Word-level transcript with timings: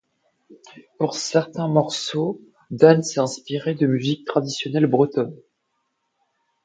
Pour 0.97 1.13
certains 1.13 1.67
morceaux, 1.67 2.41
Dan 2.71 3.03
s'est 3.03 3.19
inspiré 3.19 3.75
de 3.75 3.85
musiques 3.85 4.25
traditionnelles 4.25 4.87
bretonnes. 4.87 5.39